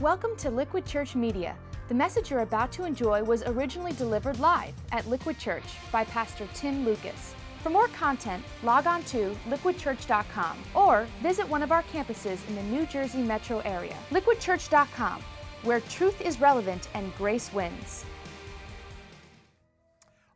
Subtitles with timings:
[0.00, 1.56] Welcome to Liquid Church Media.
[1.88, 6.46] The message you're about to enjoy was originally delivered live at Liquid Church by Pastor
[6.54, 7.34] Tim Lucas.
[7.64, 12.62] For more content, log on to liquidchurch.com or visit one of our campuses in the
[12.62, 13.96] New Jersey metro area.
[14.10, 15.20] Liquidchurch.com,
[15.64, 18.04] where truth is relevant and grace wins.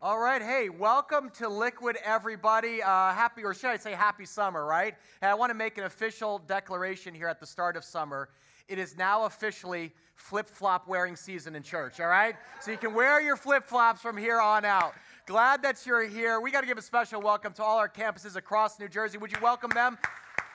[0.01, 2.83] All right, hey, welcome to Liquid, everybody.
[2.83, 4.97] Uh, happy, or should I say happy summer, right?
[5.21, 8.29] And I want to make an official declaration here at the start of summer.
[8.69, 12.37] It is now officially flip flop wearing season in church, all right?
[12.61, 14.95] So you can wear your flip flops from here on out.
[15.27, 16.41] Glad that you're here.
[16.41, 19.19] We got to give a special welcome to all our campuses across New Jersey.
[19.19, 19.99] Would you welcome them?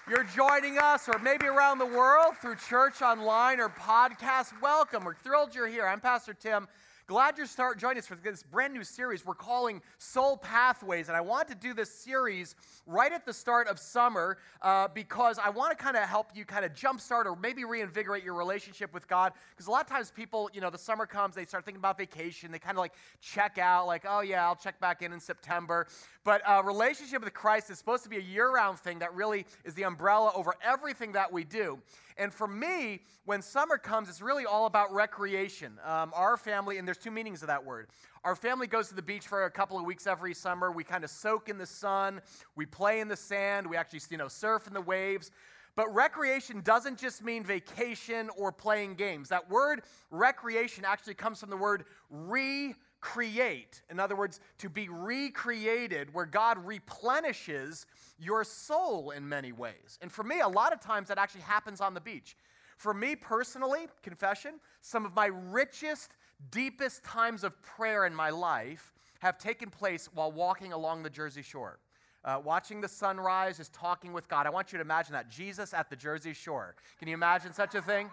[0.09, 4.53] You're joining us, or maybe around the world through church online or podcast.
[4.61, 5.03] Welcome.
[5.03, 5.85] We're thrilled you're here.
[5.85, 6.67] I'm Pastor Tim.
[7.07, 11.07] Glad you're start joining us for this brand new series we're calling Soul Pathways.
[11.07, 12.53] And I want to do this series
[12.85, 16.43] right at the start of summer uh, because I want to kind of help you
[16.43, 19.31] kind of jumpstart or maybe reinvigorate your relationship with God.
[19.51, 21.97] Because a lot of times people, you know, the summer comes, they start thinking about
[21.97, 25.21] vacation, they kind of like check out, like, oh yeah, I'll check back in in
[25.21, 25.87] September.
[26.25, 29.45] But uh, relationship with Christ is supposed to be a year round thing that really
[29.63, 31.79] is the umbrella over everything that we do.
[32.17, 35.73] And for me, when summer comes, it's really all about recreation.
[35.85, 37.87] Um, our family, and there's two meanings of that word.
[38.23, 40.71] Our family goes to the beach for a couple of weeks every summer.
[40.71, 42.21] We kind of soak in the sun,
[42.55, 45.31] we play in the sand, we actually, you know, surf in the waves.
[45.75, 49.29] But recreation doesn't just mean vacation or playing games.
[49.29, 53.83] That word recreation actually comes from the word re create.
[53.89, 57.85] In other words, to be recreated, where God replenishes
[58.17, 59.99] your soul in many ways.
[60.01, 62.35] And for me, a lot of times that actually happens on the beach.
[62.77, 66.15] For me personally, confession, some of my richest,
[66.51, 71.41] deepest times of prayer in my life have taken place while walking along the Jersey
[71.41, 71.79] Shore.
[72.25, 74.45] Uh, watching the sunrise, just talking with God.
[74.45, 76.75] I want you to imagine that Jesus at the Jersey Shore.
[76.99, 78.09] Can you imagine such a thing?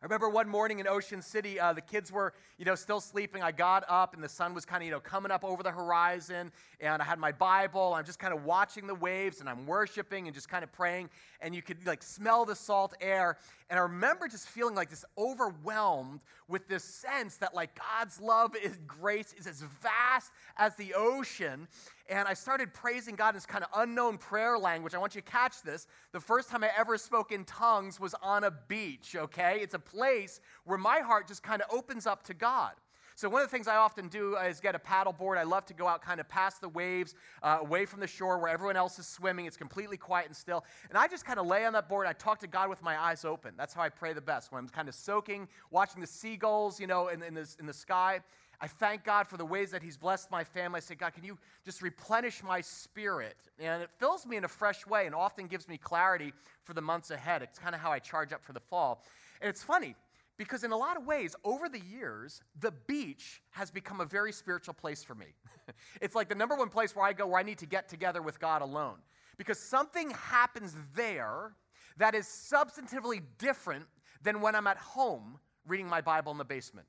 [0.00, 3.42] I remember one morning in Ocean City, uh, the kids were, you know, still sleeping.
[3.42, 5.72] I got up and the sun was kind of, you know, coming up over the
[5.72, 6.52] horizon.
[6.80, 7.94] And I had my Bible.
[7.94, 11.10] I'm just kind of watching the waves and I'm worshiping and just kind of praying.
[11.40, 13.38] And you could like smell the salt air.
[13.70, 18.54] And I remember just feeling like this overwhelmed with this sense that like God's love
[18.54, 21.66] is grace is as vast as the ocean
[22.08, 24.94] and I started praising God in this kind of unknown prayer language.
[24.94, 25.86] I want you to catch this.
[26.12, 29.58] The first time I ever spoke in tongues was on a beach, okay?
[29.60, 32.72] It's a place where my heart just kind of opens up to God.
[33.18, 35.38] So, one of the things I often do is get a paddle board.
[35.38, 38.38] I love to go out kind of past the waves, uh, away from the shore
[38.38, 39.46] where everyone else is swimming.
[39.46, 40.64] It's completely quiet and still.
[40.88, 42.06] And I just kind of lay on that board.
[42.06, 43.54] I talk to God with my eyes open.
[43.56, 46.86] That's how I pray the best, when I'm kind of soaking, watching the seagulls, you
[46.86, 48.20] know, in, in, the, in the sky.
[48.60, 50.78] I thank God for the ways that He's blessed my family.
[50.78, 53.36] I say, God, can you just replenish my spirit?
[53.58, 56.32] And it fills me in a fresh way and often gives me clarity
[56.62, 57.42] for the months ahead.
[57.42, 59.02] It's kind of how I charge up for the fall.
[59.40, 59.94] And it's funny
[60.36, 64.32] because, in a lot of ways, over the years, the beach has become a very
[64.32, 65.26] spiritual place for me.
[66.00, 68.22] it's like the number one place where I go where I need to get together
[68.22, 68.98] with God alone
[69.36, 71.54] because something happens there
[71.96, 73.86] that is substantively different
[74.22, 76.86] than when I'm at home reading my Bible in the basement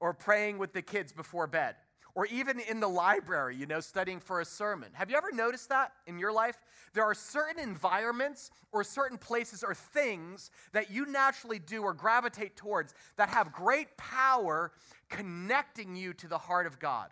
[0.00, 1.76] or praying with the kids before bed,
[2.18, 4.88] or even in the library, you know, studying for a sermon.
[4.94, 6.56] Have you ever noticed that in your life?
[6.92, 12.56] There are certain environments or certain places or things that you naturally do or gravitate
[12.56, 14.72] towards that have great power
[15.08, 17.10] connecting you to the heart of God.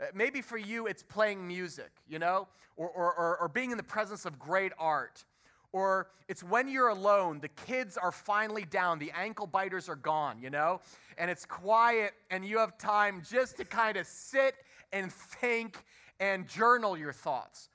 [0.00, 3.76] Uh, maybe for you, it's playing music, you know, or, or, or, or being in
[3.76, 5.26] the presence of great art
[5.72, 10.40] or it's when you're alone, the kids are finally down, the ankle biters are gone,
[10.40, 10.80] you know,
[11.16, 14.54] and it's quiet, and you have time just to kind of sit
[14.92, 15.78] and think
[16.20, 17.68] and journal your thoughts.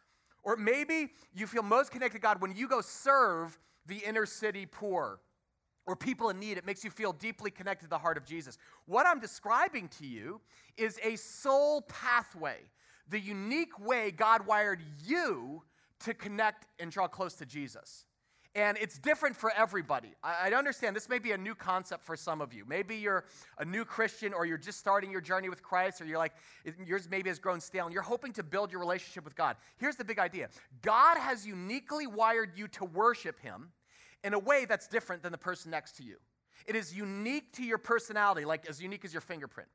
[0.43, 4.65] Or maybe you feel most connected to God when you go serve the inner city
[4.65, 5.19] poor
[5.85, 6.57] or people in need.
[6.57, 8.57] It makes you feel deeply connected to the heart of Jesus.
[8.85, 10.41] What I'm describing to you
[10.77, 12.57] is a soul pathway,
[13.09, 15.63] the unique way God wired you
[16.01, 18.05] to connect and draw close to Jesus.
[18.55, 20.09] And it's different for everybody.
[20.23, 22.65] I, understand this may be a new concept for some of you.
[22.67, 23.25] Maybe you're
[23.57, 26.33] a new Christian or you're just starting your journey with Christ or you're like,
[26.85, 29.55] yours maybe has grown stale and you're hoping to build your relationship with God.
[29.77, 30.49] Here's the big idea
[30.83, 33.71] God has uniquely wired you to worship Him
[34.23, 36.17] in a way that's different than the person next to you.
[36.67, 39.67] It is unique to your personality, like as unique as your fingerprint.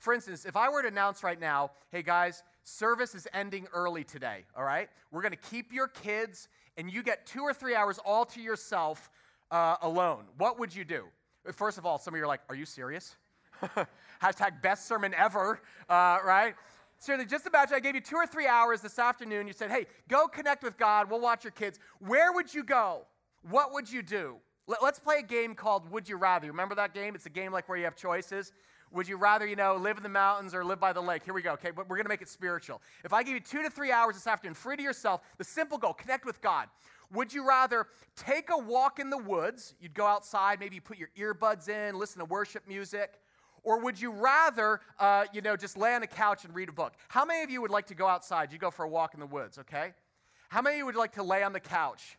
[0.00, 4.02] For instance, if I were to announce right now, hey guys, service is ending early
[4.02, 4.88] today, all right?
[5.12, 9.10] We're gonna keep your kids and you get two or three hours all to yourself
[9.50, 10.24] uh, alone.
[10.38, 11.04] What would you do?
[11.52, 13.16] First of all, some of you are like, are you serious?
[14.22, 16.54] Hashtag best sermon ever, uh, right?
[16.98, 19.46] Seriously, just imagine I gave you two or three hours this afternoon.
[19.46, 21.10] You said, hey, go connect with God.
[21.10, 21.78] We'll watch your kids.
[21.98, 23.06] Where would you go?
[23.48, 24.36] What would you do?
[24.66, 26.46] Let, us play a game called Would You Rather.
[26.46, 27.14] Remember that game?
[27.14, 28.52] It's a game like where you have choices.
[28.92, 31.22] Would you rather, you know, live in the mountains or live by the lake?
[31.24, 31.70] Here we go, okay?
[31.70, 32.82] But we're going to make it spiritual.
[33.04, 35.78] If I give you two to three hours this afternoon, free to yourself, the simple
[35.78, 36.68] goal, connect with God.
[37.12, 39.74] Would you rather take a walk in the woods?
[39.80, 43.20] You'd go outside, maybe you put your earbuds in, listen to worship music.
[43.62, 46.72] Or would you rather, uh, you know, just lay on the couch and read a
[46.72, 46.94] book?
[47.08, 48.52] How many of you would like to go outside?
[48.52, 49.92] You go for a walk in the woods, okay?
[50.48, 52.16] How many of you would like to lay on the couch,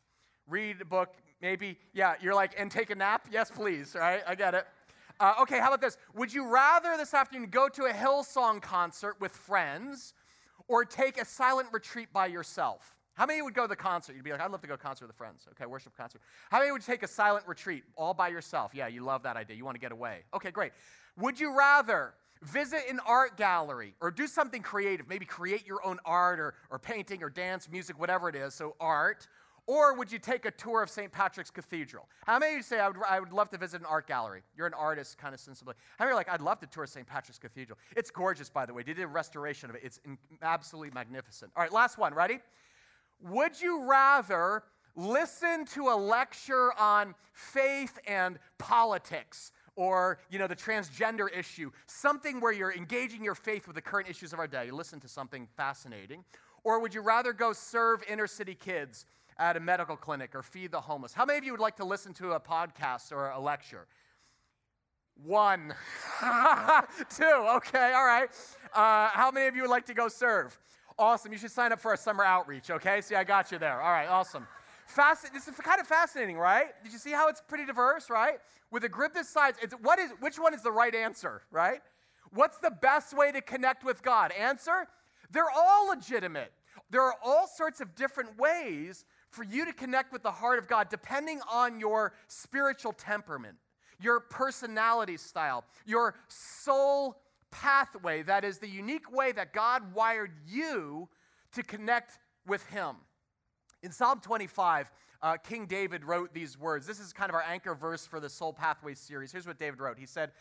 [0.48, 3.28] read a book, maybe, yeah, you're like, and take a nap?
[3.32, 4.22] Yes, please, right?
[4.28, 4.68] I get it.
[5.22, 6.00] Uh, okay, how about this?
[6.16, 10.16] Would you rather this afternoon go to a Hillsong concert with friends
[10.68, 12.96] or take a silent retreat by yourself?
[13.14, 14.16] How many would go to the concert?
[14.16, 15.48] You'd be like, I'd love to go to concert with friends.
[15.52, 16.22] Okay, worship concert.
[16.50, 18.72] How many would take a silent retreat all by yourself?
[18.74, 19.56] Yeah, you love that idea.
[19.56, 20.22] You want to get away.
[20.34, 20.72] Okay, great.
[21.20, 25.08] Would you rather visit an art gallery or do something creative?
[25.08, 28.56] Maybe create your own art or, or painting or dance, music, whatever it is.
[28.56, 29.28] So, art.
[29.72, 31.10] Or would you take a tour of St.
[31.10, 32.10] Patrick's Cathedral?
[32.28, 34.42] How many of you say, I would, I would love to visit an art gallery?
[34.58, 35.76] You're an artist, kind of sensibly.
[35.98, 37.08] How many are like, I'd love to tour St.
[37.08, 37.80] Patrick's Cathedral?
[37.96, 38.84] It's gorgeous, by the way.
[38.84, 41.54] They did a restoration of it, it's in, absolutely magnificent.
[41.56, 42.14] All right, last one.
[42.14, 42.40] Ready?
[43.22, 44.64] Would you rather
[44.98, 49.54] listen to a lecture on faith and politics?
[49.78, 54.10] or you know the transgender issue something where you're engaging your faith with the current
[54.10, 56.26] issues of our day you listen to something fascinating
[56.66, 59.06] or would you rather go serve inner city kids
[59.42, 61.14] at a medical clinic or feed the homeless.
[61.14, 63.88] How many of you would like to listen to a podcast or a lecture?
[65.26, 65.74] One.
[67.10, 67.24] Two.
[67.24, 68.30] Okay, all right.
[68.74, 70.58] Uh, how many of you would like to go serve?
[70.98, 71.32] Awesome.
[71.32, 73.02] You should sign up for a summer outreach, okay?
[73.02, 73.82] See, I got you there.
[73.82, 74.48] All right, awesome.
[74.96, 76.68] Fasc- this is kind of fascinating, right?
[76.84, 78.38] Did you see how it's pretty diverse, right?
[78.70, 81.82] With a group this size, it's, what is, which one is the right answer, right?
[82.32, 84.32] What's the best way to connect with God?
[84.34, 84.88] Answer?
[85.32, 86.52] They're all legitimate.
[86.92, 90.68] There are all sorts of different ways for you to connect with the heart of
[90.68, 93.56] God depending on your spiritual temperament,
[94.00, 97.18] your personality style, your soul
[97.50, 98.24] pathway.
[98.24, 101.10] That is the unique way that God wired you
[101.54, 102.96] to connect with Him.
[103.84, 104.92] In Psalm 25,
[105.22, 106.86] uh, King David wrote these words.
[106.86, 109.32] This is kind of our anchor verse for the Soul Pathways series.
[109.32, 110.32] Here's what David wrote He said,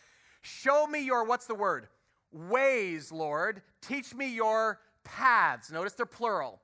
[0.42, 1.88] Show me your, what's the word?
[2.32, 3.62] Ways, Lord.
[3.82, 5.70] Teach me your paths.
[5.70, 6.60] Notice they're plural.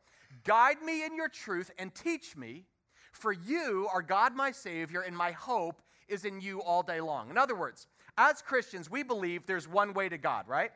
[0.47, 2.67] Guide me in your truth and teach me,
[3.13, 7.31] for you are God my Savior, and my hope is in you all day long.
[7.31, 10.71] In other words, as Christians, we believe there's one way to God, right?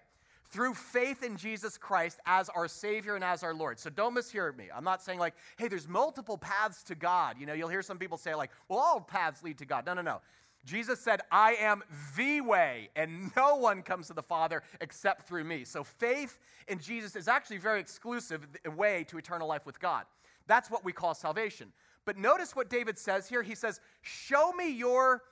[0.50, 3.78] Through faith in Jesus Christ as our Savior and as our Lord.
[3.78, 4.67] So don't mishear me.
[4.75, 7.37] I'm not saying like, hey, there's multiple paths to God.
[7.38, 9.87] You know, you'll hear some people say like, well, all paths lead to God.
[9.87, 10.20] No, no, no.
[10.64, 11.82] Jesus said, I am
[12.16, 15.64] the way, and no one comes to the Father except through me.
[15.64, 18.46] So faith in Jesus is actually a very exclusive
[18.76, 20.04] way to eternal life with God.
[20.46, 21.72] That's what we call salvation.
[22.04, 23.42] But notice what David says here.
[23.42, 25.22] He says, Show me your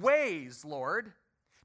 [0.00, 1.12] ways, Lord.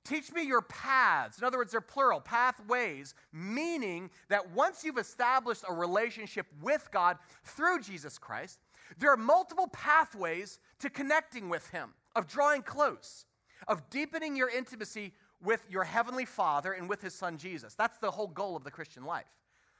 [0.03, 1.37] Teach me your paths.
[1.37, 7.17] In other words, they're plural, pathways, meaning that once you've established a relationship with God
[7.43, 8.59] through Jesus Christ,
[8.97, 13.25] there are multiple pathways to connecting with Him of drawing close,
[13.67, 17.73] of deepening your intimacy with your Heavenly Father and with His Son Jesus.
[17.75, 19.25] That's the whole goal of the Christian life.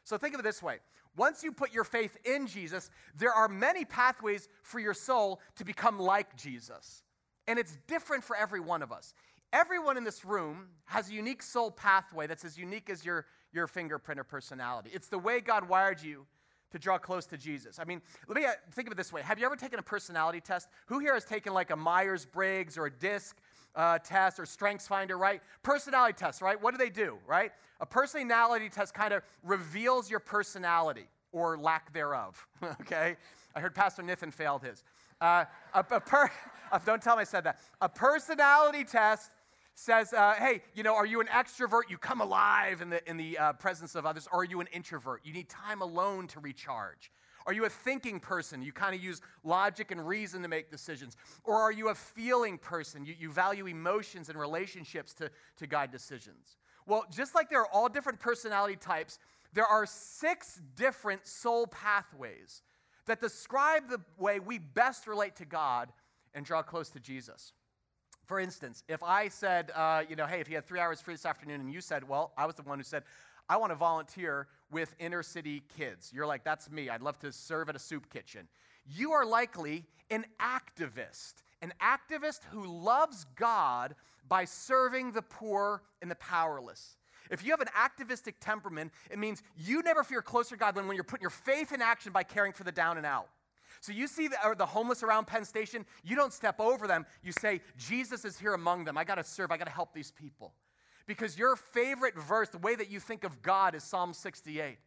[0.04, 0.80] So think of it this way
[1.18, 5.66] once you put your faith in Jesus, there are many pathways for your soul to
[5.66, 7.02] become like Jesus.
[7.48, 9.14] And it's different for every one of us.
[9.52, 13.66] Everyone in this room has a unique soul pathway that's as unique as your, your
[13.66, 14.92] fingerprint or personality.
[14.94, 16.28] It's the way God wired you
[16.72, 17.80] to draw close to Jesus.
[17.80, 19.22] I mean, let me uh, think of it this way.
[19.22, 20.68] Have you ever taken a personality test?
[20.88, 23.36] Who here has taken like a Myers Briggs or a DISC
[23.76, 25.42] uh, test or Strengths Finder, right?
[25.64, 26.62] Personality test, right?
[26.62, 27.52] What do they do, right?
[27.80, 32.48] A personality test kind of reveals your personality or lack thereof,
[32.82, 33.16] okay?
[33.56, 34.84] I heard Pastor Nathan failed his.
[35.22, 36.30] Uh, a, a per,
[36.86, 37.60] don't tell me I said that.
[37.82, 39.32] A personality test
[39.80, 41.84] says, uh, hey, you know, are you an extrovert?
[41.88, 44.28] You come alive in the, in the uh, presence of others.
[44.32, 45.22] Or are you an introvert?
[45.24, 47.12] You need time alone to recharge.
[47.46, 48.64] Are you a thinking person?
[48.64, 51.16] You kind of use logic and reason to make decisions.
[51.44, 53.06] Or are you a feeling person?
[53.06, 56.58] You, you value emotions and relationships to, to guide decisions.
[56.88, 59.20] Well, just like there are all different personality types,
[59.54, 62.64] there are six different soul pathways
[63.06, 65.94] that describe the way we best relate to God
[66.34, 67.54] and draw close to Jesus.
[68.28, 71.14] For instance, if I said, uh, you know, hey, if you had three hours free
[71.14, 73.04] this afternoon and you said, well, I was the one who said,
[73.48, 76.12] I want to volunteer with inner city kids.
[76.14, 76.90] You're like, that's me.
[76.90, 78.50] I'd love to serve at a soup kitchen.
[78.86, 83.96] You are likely an activist, an activist who loves God
[84.28, 86.98] by serving the poor and the powerless.
[87.32, 90.86] If you have an activistic temperament, it means you never feel closer to God than
[90.86, 93.30] when you're putting your faith in action by caring for the down and out.
[93.82, 97.06] So you see the, the homeless around Penn Station, you don't step over them.
[97.24, 98.98] You say, Jesus is here among them.
[98.98, 100.54] I got to serve, I got to help these people.
[101.06, 104.78] Because your favorite verse, the way that you think of God, is Psalm 68.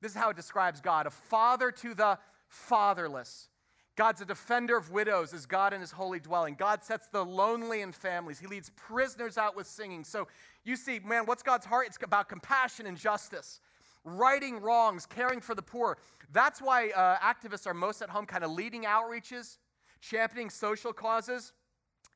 [0.00, 3.48] This is how it describes God a father to the fatherless.
[3.96, 6.54] God's a defender of widows, is God in his holy dwelling.
[6.54, 8.38] God sets the lonely in families.
[8.38, 10.04] He leads prisoners out with singing.
[10.04, 10.28] So
[10.64, 11.86] you see, man, what's God's heart?
[11.86, 13.60] It's about compassion and justice,
[14.06, 15.98] righting wrongs, caring for the poor.
[16.32, 19.58] That's why uh, activists are most at home, kind of leading outreaches,
[20.00, 21.52] championing social causes.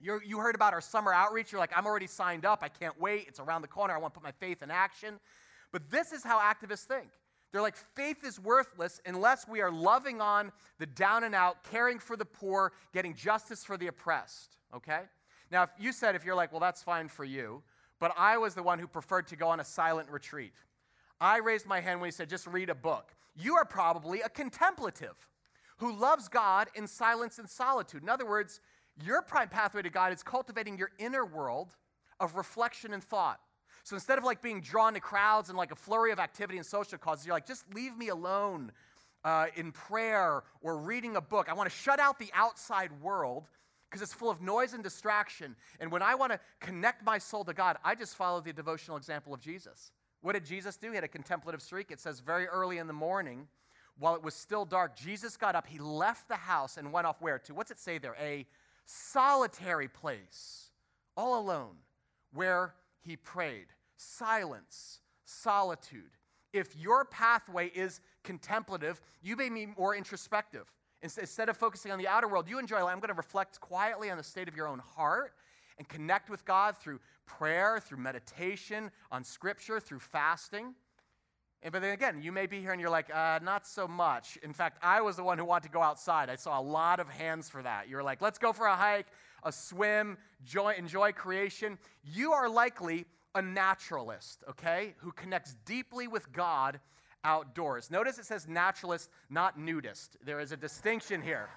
[0.00, 1.52] You're, you heard about our summer outreach.
[1.52, 2.60] You're like, I'm already signed up.
[2.62, 3.26] I can't wait.
[3.28, 3.92] It's around the corner.
[3.92, 5.20] I want to put my faith in action.
[5.72, 7.10] But this is how activists think.
[7.52, 11.98] They're like, faith is worthless unless we are loving on the down and out, caring
[11.98, 14.56] for the poor, getting justice for the oppressed.
[14.74, 15.00] Okay?
[15.50, 17.62] Now, if you said, if you're like, well, that's fine for you,
[17.98, 20.52] but I was the one who preferred to go on a silent retreat.
[21.20, 23.14] I raised my hand when he said, just read a book.
[23.36, 25.28] You are probably a contemplative
[25.78, 28.02] who loves God in silence and solitude.
[28.02, 28.60] In other words,
[29.02, 31.76] your prime pathway to God is cultivating your inner world
[32.18, 33.40] of reflection and thought.
[33.82, 36.66] So instead of like being drawn to crowds and like a flurry of activity and
[36.66, 38.72] social causes, you're like, just leave me alone
[39.24, 41.48] uh, in prayer or reading a book.
[41.48, 43.48] I want to shut out the outside world
[43.88, 45.56] because it's full of noise and distraction.
[45.80, 48.96] And when I want to connect my soul to God, I just follow the devotional
[48.96, 49.92] example of Jesus.
[50.22, 50.90] What did Jesus do?
[50.90, 51.90] He had a contemplative streak.
[51.90, 53.48] It says very early in the morning,
[53.98, 55.66] while it was still dark, Jesus got up.
[55.66, 57.54] He left the house and went off where to?
[57.54, 58.16] What's it say there?
[58.20, 58.46] A
[58.86, 60.70] solitary place,
[61.16, 61.76] all alone,
[62.32, 63.66] where he prayed.
[63.96, 66.10] Silence, solitude.
[66.52, 70.66] If your pathway is contemplative, you may be more introspective.
[71.02, 72.92] Instead of focusing on the outer world, you enjoy, life.
[72.92, 75.34] I'm going to reflect quietly on the state of your own heart
[75.80, 80.74] and connect with God through prayer, through meditation, on scripture, through fasting.
[81.62, 84.36] And, but then again, you may be here and you're like, uh, not so much.
[84.42, 86.28] In fact, I was the one who wanted to go outside.
[86.28, 87.88] I saw a lot of hands for that.
[87.88, 89.06] You're like, let's go for a hike,
[89.42, 91.78] a swim, joy, enjoy creation.
[92.04, 96.78] You are likely a naturalist, okay, who connects deeply with God
[97.24, 97.90] outdoors.
[97.90, 100.18] Notice it says naturalist, not nudist.
[100.22, 101.48] There is a distinction here.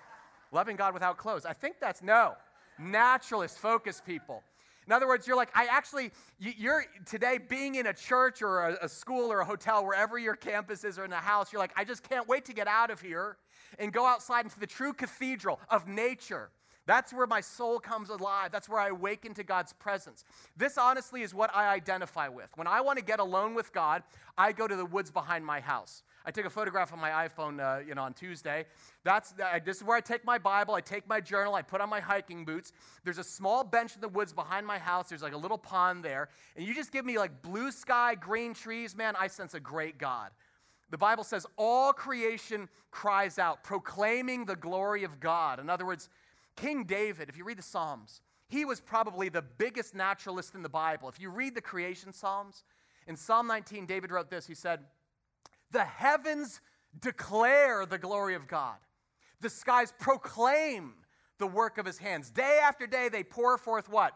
[0.54, 1.46] Loving God without clothes.
[1.46, 2.36] I think that's no.
[2.80, 4.44] Naturalist, focus people.
[4.86, 8.86] In other words, you're like, I actually, you're today being in a church or a,
[8.86, 11.72] a, school or a hotel, wherever your campus is or in a house, you're like,
[11.78, 13.38] I just can't wait to get out of here
[13.80, 16.50] and go outside into the true cathedral of nature.
[16.86, 18.52] That's where my soul comes alive.
[18.52, 20.26] That's where I awaken to God's presence.
[20.58, 22.50] This honestly is what I identify with.
[22.56, 24.04] When I want to get alone with God,
[24.38, 26.04] I go to the woods behind my house.
[26.26, 28.66] I took a photograph on my iPhone, uh, you know, on Tuesday.
[29.04, 31.82] That's uh, this is where I take my Bible, I take my journal, I put
[31.82, 32.72] on my hiking boots.
[33.04, 35.10] There's a small bench in the woods behind my house.
[35.10, 38.54] There's like a little pond there, and you just give me like blue sky, green
[38.54, 39.16] trees, man.
[39.20, 40.32] I sense a great God.
[40.90, 45.60] The Bible says all creation cries out, proclaiming the glory of God.
[45.60, 46.08] In other words,
[46.56, 50.70] King David, if you read the Psalms, he was probably the biggest naturalist in the
[50.70, 51.10] Bible.
[51.10, 52.64] If you read the creation Psalms,
[53.08, 54.48] in Psalm 19, David wrote this.
[54.48, 54.82] He said,
[55.74, 56.62] the heavens
[57.00, 58.78] declare the glory of God.
[59.42, 60.94] The skies proclaim
[61.40, 62.32] the work of his hands.
[62.32, 64.14] Day after day, they pour forth what?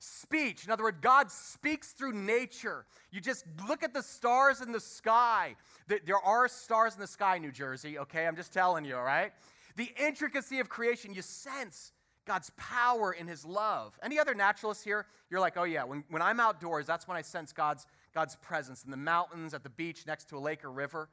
[0.00, 0.64] Speech.
[0.64, 2.84] In other words, God speaks through nature.
[3.12, 5.54] You just look at the stars in the sky.
[5.86, 8.26] There are stars in the sky, New Jersey, okay?
[8.26, 9.32] I'm just telling you, all right?
[9.76, 11.92] The intricacy of creation, you sense
[12.26, 13.98] God's power in his love.
[14.02, 15.06] Any other naturalists here?
[15.30, 18.84] You're like, oh yeah, when, when I'm outdoors, that's when I sense God's God's presence
[18.84, 21.08] in the mountains, at the beach, next to a lake or river.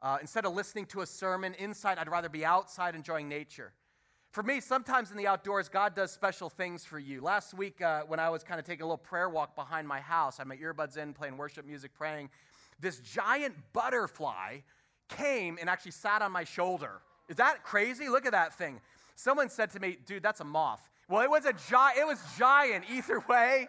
[0.00, 3.72] Uh, instead of listening to a sermon inside, I'd rather be outside enjoying nature.
[4.30, 7.20] For me, sometimes in the outdoors, God does special things for you.
[7.20, 10.00] Last week, uh, when I was kind of taking a little prayer walk behind my
[10.00, 12.30] house, I had my earbuds in, playing worship music, praying.
[12.80, 14.58] This giant butterfly
[15.08, 17.00] came and actually sat on my shoulder.
[17.28, 18.08] Is that crazy?
[18.08, 18.80] Look at that thing.
[19.14, 20.88] Someone said to me, dude, that's a moth.
[21.08, 23.68] Well, it was a giant, it was giant either way.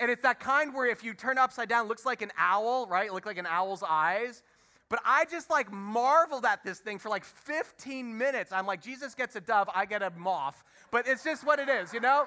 [0.00, 3.08] And it's that kind where if you turn upside down, looks like an owl, right?
[3.08, 4.42] It looked like an owl's eyes.
[4.88, 8.52] But I just like marveled at this thing for like 15 minutes.
[8.52, 10.62] I'm like, Jesus gets a dove, I get a moth.
[10.90, 12.26] But it's just what it is, you know?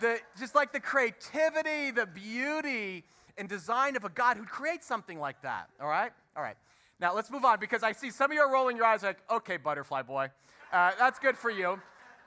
[0.00, 3.04] The, just like the creativity, the beauty,
[3.36, 5.68] and design of a God who creates something like that.
[5.80, 6.12] All right?
[6.36, 6.56] All right.
[7.00, 9.18] Now let's move on because I see some of you are rolling your eyes like,
[9.30, 10.30] okay, butterfly boy.
[10.72, 11.80] Uh, that's good for you.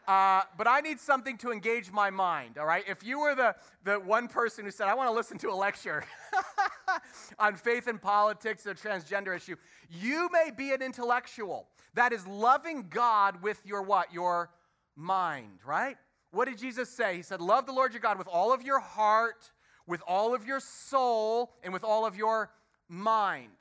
[0.08, 2.84] Uh, but I need something to engage my mind, all right?
[2.88, 5.56] If you were the, the one person who said, I want to listen to a
[5.56, 6.04] lecture
[7.40, 9.56] on faith and politics, a transgender issue,
[9.90, 14.14] you may be an intellectual that is loving God with your what?
[14.14, 14.52] Your
[14.96, 15.98] mind, right?
[16.32, 17.16] What did Jesus say?
[17.16, 19.52] He said, Love the Lord your God with all of your heart,
[19.88, 22.52] with all of your soul, and with all of your
[22.88, 23.52] mind.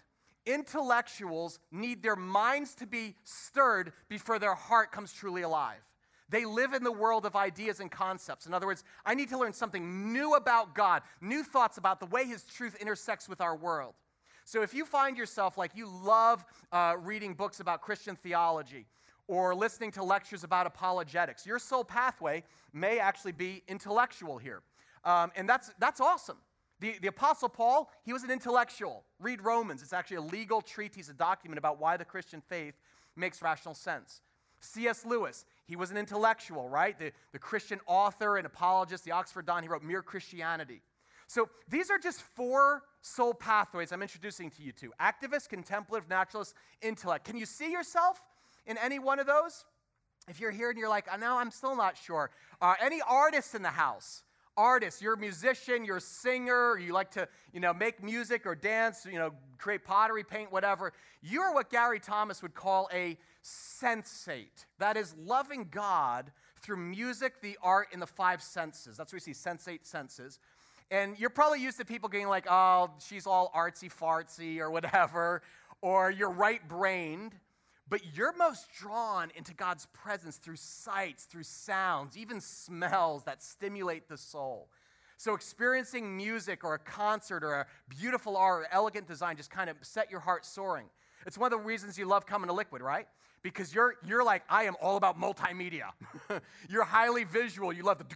[0.44, 5.80] Intellectuals need their minds to be stirred before their heart comes truly alive.
[6.28, 8.46] They live in the world of ideas and concepts.
[8.46, 12.06] In other words, I need to learn something new about God, new thoughts about the
[12.06, 13.94] way His truth intersects with our world.
[14.44, 18.86] So if you find yourself like you love uh, reading books about Christian theology
[19.26, 24.62] or listening to lectures about apologetics, your soul pathway may actually be intellectual here.
[25.04, 26.36] Um, and that's, that's awesome.
[26.80, 29.04] The, the Apostle Paul, he was an intellectual.
[29.18, 29.82] Read Romans.
[29.82, 32.74] It's actually a legal treatise, a document about why the Christian faith
[33.16, 34.20] makes rational sense.
[34.60, 35.06] C.S.
[35.06, 36.99] Lewis, he was an intellectual, right?
[36.99, 40.83] The, the Christian author and apologist, the Oxford Don, he wrote Mere Christianity.
[41.26, 46.54] So these are just four soul pathways I'm introducing to you to activist, contemplative, naturalist,
[46.83, 47.25] intellect.
[47.25, 48.23] Can you see yourself
[48.66, 49.64] in any one of those?
[50.28, 52.30] If you're here and you're like, oh, no, I'm still not sure.
[52.61, 54.23] Uh, any artists in the house?
[54.56, 58.54] Artists, you're a musician, you're a singer, you like to, you know, make music or
[58.54, 60.92] dance, you know, create pottery, paint, whatever.
[61.23, 64.64] You're what Gary Thomas would call a sensate.
[64.78, 66.32] That is loving God
[66.62, 68.96] through music, the art, and the five senses.
[68.96, 70.38] That's what we see, sensate senses.
[70.90, 75.42] And you're probably used to people getting like, oh, she's all artsy fartsy or whatever,
[75.82, 77.34] or you're right brained.
[77.86, 84.08] But you're most drawn into God's presence through sights, through sounds, even smells that stimulate
[84.08, 84.68] the soul.
[85.18, 89.68] So, experiencing music or a concert or a beautiful art or elegant design just kind
[89.68, 90.86] of set your heart soaring.
[91.26, 93.06] It's one of the reasons you love coming to Liquid, right?
[93.44, 95.90] Because you're, you're like, I am all about multimedia.
[96.70, 97.72] you're highly visual.
[97.74, 98.06] You love the,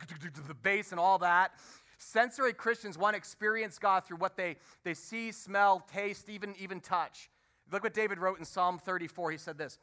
[0.49, 1.52] the bass and all that.
[1.99, 6.80] Sensory Christians want to experience God through what they, they see, smell, taste, even, even
[6.80, 7.28] touch.
[7.70, 9.32] Look what David wrote in Psalm 34.
[9.32, 9.78] He said this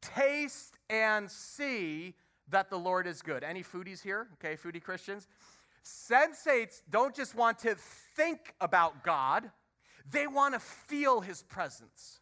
[0.00, 2.14] Taste and see
[2.50, 3.42] that the Lord is good.
[3.42, 4.28] Any foodies here?
[4.34, 5.26] Okay, foodie Christians?
[5.84, 7.74] Sensates don't just want to
[8.14, 9.50] think about God,
[10.08, 12.20] they want to feel his presence.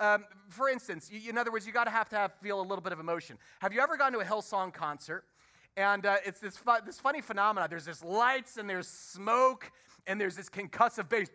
[0.00, 2.80] Um, for instance, in other words, you got to have to have, feel a little
[2.80, 3.36] bit of emotion.
[3.60, 5.24] Have you ever gone to a Hillsong concert?
[5.76, 7.68] And uh, it's this, fu- this funny phenomenon.
[7.68, 9.70] There's this lights and there's smoke
[10.06, 11.28] and there's this concussive bass.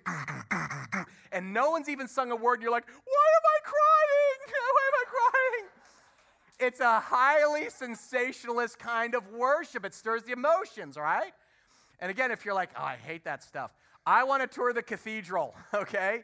[1.31, 2.55] and no one's even sung a word.
[2.55, 4.53] And you're like, why am I crying?
[4.75, 5.69] Why am I crying?
[6.59, 9.85] It's a highly sensationalist kind of worship.
[9.85, 11.33] It stirs the emotions, right?
[11.99, 13.71] And again, if you're like, oh, I hate that stuff,
[14.05, 16.23] I want to tour the cathedral, okay?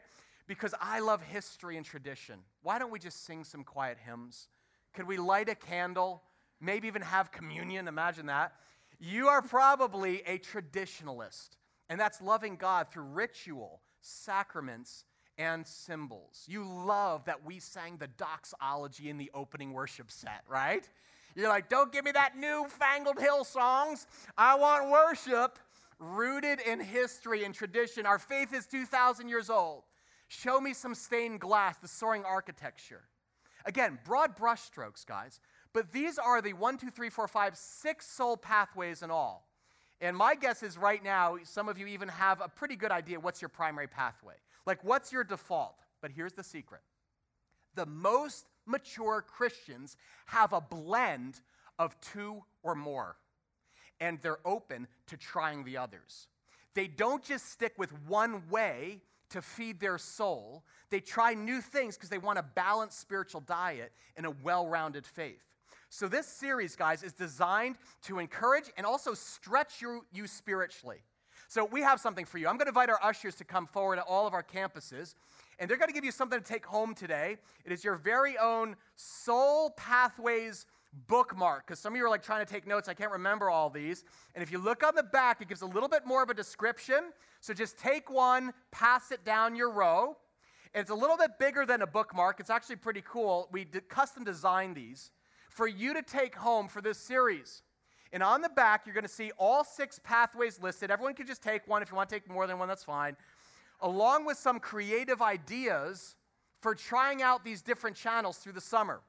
[0.54, 2.40] Because I love history and tradition.
[2.62, 4.48] Why don't we just sing some quiet hymns?
[4.92, 6.22] Could we light a candle?
[6.60, 7.88] Maybe even have communion?
[7.88, 8.52] Imagine that.
[9.00, 11.56] You are probably a traditionalist,
[11.88, 15.04] and that's loving God through ritual, sacraments,
[15.38, 16.44] and symbols.
[16.46, 20.86] You love that we sang the doxology in the opening worship set, right?
[21.34, 24.06] You're like, don't give me that newfangled Hillsongs.
[24.36, 25.58] I want worship
[25.98, 28.04] rooted in history and tradition.
[28.04, 29.84] Our faith is 2,000 years old.
[30.32, 33.02] Show me some stained glass, the soaring architecture.
[33.66, 35.40] Again, broad brushstrokes, guys,
[35.74, 39.46] but these are the one, two, three, four, five, six soul pathways in all.
[40.00, 43.20] And my guess is right now, some of you even have a pretty good idea
[43.20, 44.32] what's your primary pathway.
[44.64, 45.74] Like, what's your default?
[46.00, 46.80] But here's the secret
[47.74, 51.42] the most mature Christians have a blend
[51.78, 53.16] of two or more,
[54.00, 56.26] and they're open to trying the others.
[56.72, 61.96] They don't just stick with one way to feed their soul, they try new things
[61.96, 65.42] because they want a balanced spiritual diet and a well rounded faith.
[65.88, 71.02] So, this series, guys, is designed to encourage and also stretch you, you spiritually.
[71.48, 72.48] So, we have something for you.
[72.48, 75.14] I'm going to invite our ushers to come forward at all of our campuses.
[75.58, 77.36] And they're going to give you something to take home today.
[77.64, 80.66] It is your very own Soul Pathways
[81.08, 81.66] bookmark.
[81.66, 82.88] Because some of you are like trying to take notes.
[82.88, 84.04] I can't remember all these.
[84.34, 86.34] And if you look on the back, it gives a little bit more of a
[86.34, 87.12] description.
[87.40, 90.16] So just take one, pass it down your row.
[90.74, 92.40] And it's a little bit bigger than a bookmark.
[92.40, 93.48] It's actually pretty cool.
[93.52, 95.10] We custom designed these
[95.50, 97.62] for you to take home for this series.
[98.12, 100.90] And on the back, you're going to see all six pathways listed.
[100.90, 101.82] Everyone can just take one.
[101.82, 103.16] If you want to take more than one, that's fine
[103.82, 106.14] along with some creative ideas
[106.60, 109.00] for trying out these different channels through the summer.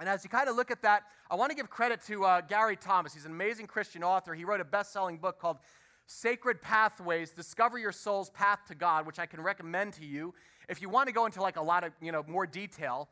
[0.00, 2.40] And as you kind of look at that, I want to give credit to uh,
[2.40, 3.12] Gary Thomas.
[3.12, 4.34] He's an amazing Christian author.
[4.34, 5.58] He wrote a best selling book called
[6.06, 10.32] Sacred Pathways Discover Your Soul's Path to God, which I can recommend to you
[10.70, 13.10] if you want to go into like a lot of, you know, more detail.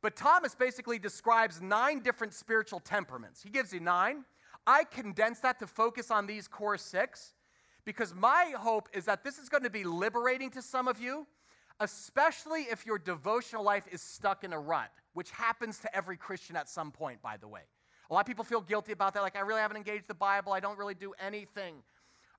[0.00, 3.42] But Thomas basically describes nine different spiritual temperaments.
[3.42, 4.24] He gives you nine.
[4.66, 7.34] I condensed that to focus on these core six
[7.84, 11.26] because my hope is that this is going to be liberating to some of you,
[11.80, 16.54] especially if your devotional life is stuck in a rut, which happens to every Christian
[16.54, 17.62] at some point, by the way.
[18.10, 20.52] A lot of people feel guilty about that, like, I really haven't engaged the Bible,
[20.52, 21.76] I don't really do anything.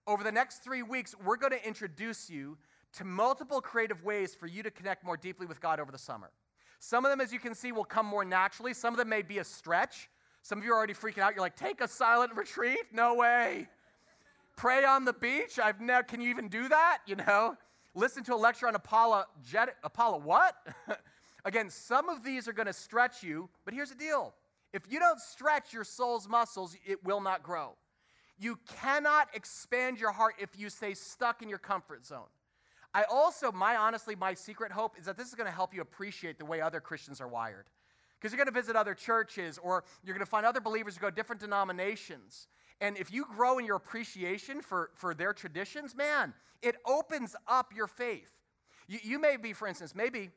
[0.05, 2.57] Over the next three weeks, we're going to introduce you
[2.93, 6.29] to multiple creative ways for you to connect more deeply with God over the summer.
[6.79, 8.73] Some of them, as you can see, will come more naturally.
[8.73, 10.09] Some of them may be a stretch.
[10.41, 11.35] Some of you are already freaking out.
[11.35, 12.79] You're like, take a silent retreat?
[12.91, 13.67] No way.
[14.57, 15.59] Pray on the beach?
[15.59, 16.99] I've never, can you even do that?
[17.05, 17.55] You know?
[17.93, 20.55] Listen to a lecture on Apollo, jet, Apollo what?
[21.45, 24.33] Again, some of these are going to stretch you, but here's the deal.
[24.73, 27.75] If you don't stretch your soul's muscles, it will not grow.
[28.39, 32.27] You cannot expand your heart if you stay stuck in your comfort zone.
[32.93, 35.81] I also, my honestly, my secret hope is that this is going to help you
[35.81, 37.65] appreciate the way other Christians are wired.
[38.19, 41.01] Because you're going to visit other churches or you're going to find other believers who
[41.01, 42.47] go different denominations.
[42.81, 47.73] And if you grow in your appreciation for, for their traditions, man, it opens up
[47.75, 48.31] your faith.
[48.87, 50.31] You, you may be, for instance, maybe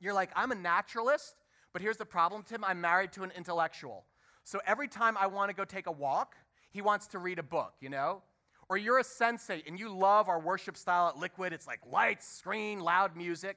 [0.00, 1.34] you're like, I'm a naturalist,
[1.72, 4.04] but here's the problem, Tim I'm married to an intellectual.
[4.44, 6.36] So every time I want to go take a walk,
[6.70, 8.22] he wants to read a book, you know?
[8.68, 11.52] Or you're a sensate and you love our worship style at Liquid.
[11.52, 13.56] It's like lights, screen, loud music.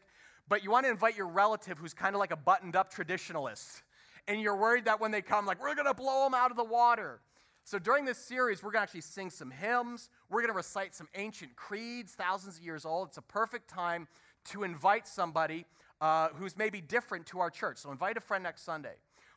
[0.50, 3.82] But you want to invite your relative who's kind of like a buttoned up traditionalist.
[4.28, 6.58] And you're worried that when they come, like, we're going to blow them out of
[6.58, 7.22] the water.
[7.68, 10.10] So during this series, we're going to actually sing some hymns.
[10.30, 13.10] We're going to recite some ancient creeds, thousands of years old.
[13.10, 14.08] It's a perfect time
[14.52, 15.66] to invite somebody
[16.00, 17.80] uh, who's maybe different to our church.
[17.80, 18.94] So invite a friend next Sunday.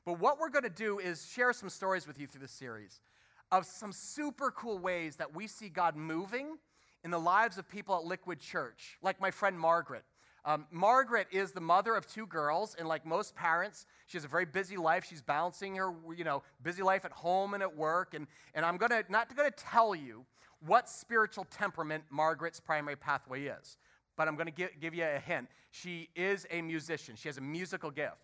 [0.07, 3.01] But what we're going to do is share some stories with you through this series
[3.51, 6.57] of some super cool ways that we see God moving
[7.03, 10.05] in the lives of people at Liquid Church, like my friend Margaret.
[10.45, 14.29] Um, Margaret is the mother of two girls, and like most parents, she has a
[14.29, 15.05] very busy life.
[15.09, 18.15] She's balancing her, you know, busy life at home and at work.
[18.15, 20.25] And, and I'm gonna not gonna tell you
[20.67, 23.77] what spiritual temperament Margaret's primary pathway is,
[24.17, 25.49] but I'm gonna give, give you a hint.
[25.71, 27.17] She is a musician.
[27.17, 28.17] She has a musical gift.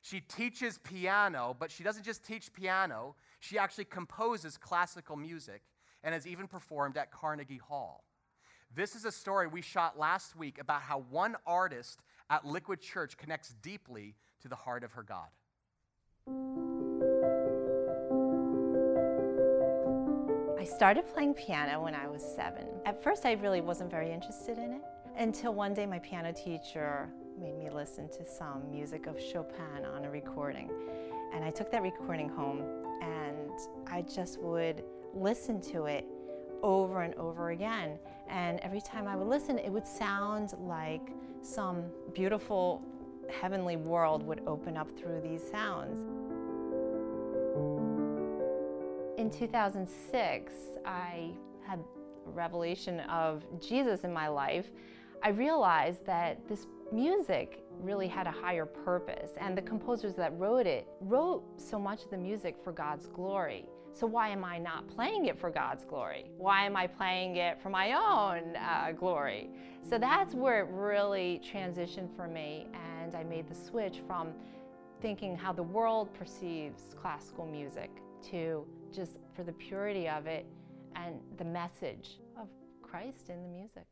[0.00, 3.14] She teaches piano, but she doesn't just teach piano.
[3.40, 5.62] She actually composes classical music
[6.02, 8.04] and has even performed at Carnegie Hall.
[8.74, 13.16] This is a story we shot last week about how one artist at Liquid Church
[13.16, 15.28] connects deeply to the heart of her God.
[20.60, 22.66] I started playing piano when I was seven.
[22.84, 24.82] At first, I really wasn't very interested in it
[25.16, 27.08] until one day my piano teacher
[27.40, 30.70] made me listen to some music of Chopin on a recording.
[31.32, 32.62] And I took that recording home
[33.02, 33.50] and
[33.90, 36.04] I just would listen to it
[36.62, 37.98] over and over again.
[38.28, 42.82] And every time I would listen, it would sound like some beautiful
[43.40, 45.98] heavenly world would open up through these sounds.
[49.18, 50.52] In 2006,
[50.86, 51.30] I
[51.66, 54.66] had a revelation of Jesus in my life.
[55.22, 60.66] I realized that this music really had a higher purpose, and the composers that wrote
[60.66, 63.66] it wrote so much of the music for God's glory.
[63.98, 66.30] So, why am I not playing it for God's glory?
[66.36, 69.50] Why am I playing it for my own uh, glory?
[69.82, 72.68] So, that's where it really transitioned for me,
[73.00, 74.28] and I made the switch from
[75.02, 77.90] thinking how the world perceives classical music
[78.30, 80.46] to just for the purity of it
[80.94, 82.46] and the message of
[82.82, 83.86] Christ in the music.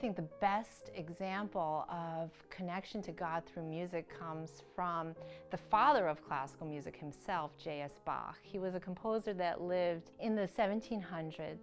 [0.00, 5.14] Think the best example of connection to God through music comes from
[5.50, 8.00] the father of classical music himself, J.S.
[8.06, 8.38] Bach.
[8.42, 11.58] He was a composer that lived in the 1700s,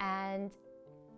[0.00, 0.50] and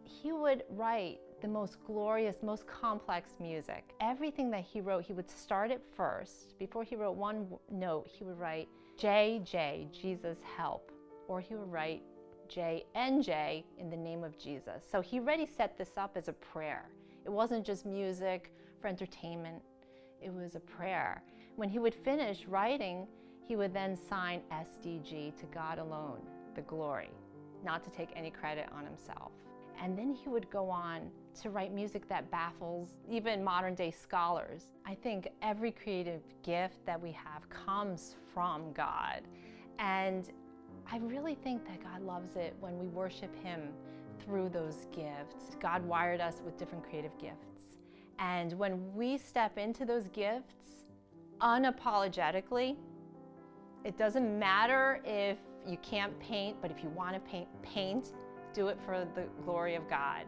[0.04, 3.94] he would write the most glorious, most complex music.
[4.00, 6.58] Everything that he wrote, he would start it first.
[6.58, 10.92] Before he wrote one note, he would write, J, J, Jesus help.
[11.28, 12.02] Or he would write,
[12.48, 14.82] J and J in the name of Jesus.
[14.90, 16.88] So he already set this up as a prayer.
[17.24, 19.62] It wasn't just music for entertainment,
[20.20, 21.22] it was a prayer.
[21.56, 23.06] When he would finish writing,
[23.46, 26.20] he would then sign SDG to God alone,
[26.54, 27.10] the glory,
[27.64, 29.32] not to take any credit on himself.
[29.82, 31.10] And then he would go on
[31.42, 34.68] to write music that baffles even modern day scholars.
[34.86, 39.22] I think every creative gift that we have comes from God.
[39.78, 40.30] And
[40.90, 43.70] I really think that God loves it when we worship Him
[44.24, 45.56] through those gifts.
[45.60, 47.78] God wired us with different creative gifts.
[48.18, 50.84] And when we step into those gifts
[51.40, 52.76] unapologetically,
[53.84, 58.12] it doesn't matter if you can't paint, but if you want to paint, paint,
[58.54, 60.24] do it for the glory of God.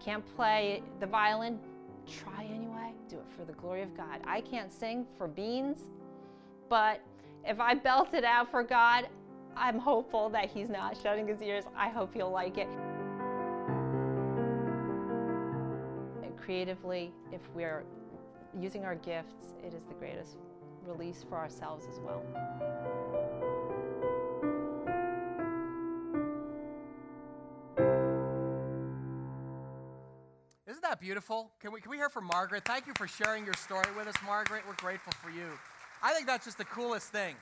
[0.00, 1.58] Can't play the violin,
[2.06, 4.20] try anyway, do it for the glory of God.
[4.26, 5.82] I can't sing for beans,
[6.68, 7.00] but
[7.44, 9.08] if I belt it out for God,
[9.56, 11.64] I'm hopeful that he's not shutting his ears.
[11.76, 12.68] I hope he'll like it.
[16.38, 17.82] Creatively, if we're
[18.56, 20.36] using our gifts, it is the greatest
[20.86, 22.22] release for ourselves as well.
[30.68, 31.50] Isn't that beautiful?
[31.58, 32.64] Can we, can we hear from Margaret?
[32.64, 34.62] Thank you for sharing your story with us, Margaret.
[34.68, 35.48] We're grateful for you.
[36.00, 37.34] I think that's just the coolest thing.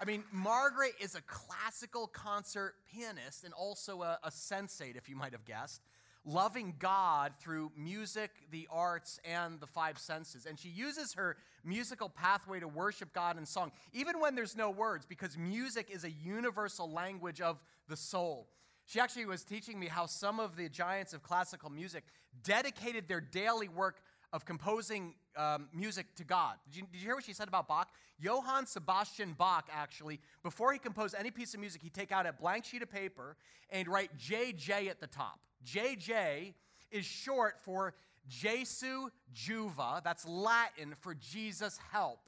[0.00, 5.16] I mean, Margaret is a classical concert pianist and also a, a sensate, if you
[5.16, 5.82] might have guessed,
[6.24, 10.46] loving God through music, the arts, and the five senses.
[10.46, 14.70] And she uses her musical pathway to worship God in song, even when there's no
[14.70, 18.48] words, because music is a universal language of the soul.
[18.86, 22.04] She actually was teaching me how some of the giants of classical music
[22.42, 24.00] dedicated their daily work
[24.32, 26.56] of composing um, music to God.
[26.66, 27.88] Did you, did you hear what she said about Bach?
[28.18, 32.32] Johann Sebastian Bach, actually, before he composed any piece of music, he'd take out a
[32.32, 33.36] blank sheet of paper
[33.70, 35.40] and write JJ at the top.
[35.64, 36.54] JJ
[36.90, 37.94] is short for
[38.28, 42.20] Jesu Juva, that's Latin for Jesus help.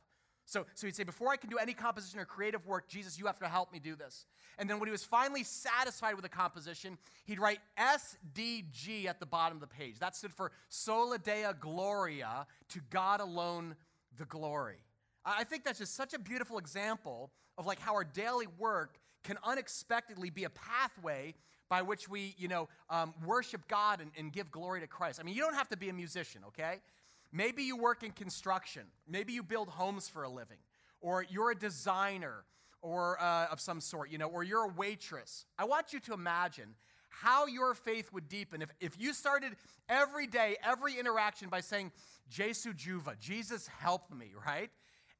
[0.44, 3.26] So, so he'd say, Before I can do any composition or creative work, Jesus, you
[3.26, 4.26] have to help me do this.
[4.58, 9.26] And then when he was finally satisfied with the composition, he'd write SDG at the
[9.26, 9.98] bottom of the page.
[9.98, 13.76] That stood for Soli Deo Gloria, to God alone
[14.18, 14.78] the glory.
[15.24, 19.38] I think that's just such a beautiful example of like how our daily work can
[19.44, 21.34] unexpectedly be a pathway
[21.68, 25.20] by which we, you know, um, worship God and, and give glory to Christ.
[25.20, 26.80] I mean, you don't have to be a musician, okay?
[27.32, 28.82] Maybe you work in construction.
[29.08, 30.58] Maybe you build homes for a living.
[31.00, 32.44] Or you're a designer
[32.82, 35.46] or uh, of some sort, you know, or you're a waitress.
[35.58, 36.74] I want you to imagine
[37.08, 39.54] how your faith would deepen if, if you started
[39.88, 41.92] every day, every interaction by saying,
[42.28, 44.70] Jesu Juva, Jesus help me, right?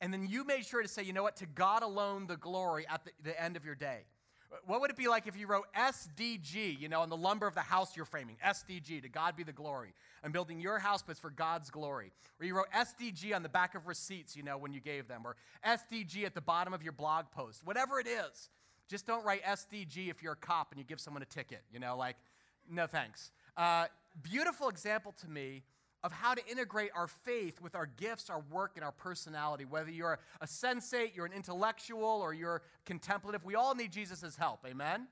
[0.01, 2.87] And then you made sure to say, you know what, to God alone the glory
[2.89, 4.01] at the, the end of your day.
[4.67, 7.55] What would it be like if you wrote SDG, you know, on the lumber of
[7.55, 8.37] the house you're framing?
[8.45, 9.95] SDG, to God be the glory.
[10.23, 12.13] I'm building your house, but it's for God's glory.
[12.39, 15.23] Or you wrote SDG on the back of receipts, you know, when you gave them.
[15.25, 15.37] Or
[15.67, 17.63] SDG at the bottom of your blog post.
[17.65, 18.51] Whatever it is.
[18.89, 21.81] Just don't write SDG if you're a cop and you give someone a ticket, you
[21.81, 22.17] know, like,
[22.71, 23.31] no thanks.
[23.57, 23.87] Uh,
[24.23, 25.63] beautiful example to me
[26.05, 29.65] of how to integrate our faith with our gifts, our work, and our personality.
[29.65, 34.67] Whether you're a sensate, you're an intellectual, or you're contemplative, we all need Jesus' help.
[34.69, 35.07] Amen?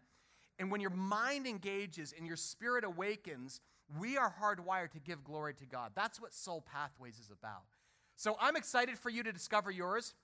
[0.58, 3.60] And when your mind engages and your spirit awakens,
[3.98, 5.92] we are hardwired to give glory to God.
[5.94, 7.62] That's what Soul Pathways is about.
[8.16, 10.14] So I'm excited for you to discover yours.